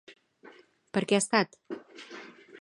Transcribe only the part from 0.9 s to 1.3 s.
Per què ha